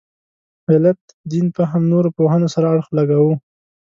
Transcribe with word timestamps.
علت 0.69 0.99
دین 1.31 1.45
فهم 1.57 1.81
نورو 1.91 2.09
پوهنو 2.17 2.47
سره 2.55 2.65
اړخ 2.73 2.87
لګاوه. 2.97 3.35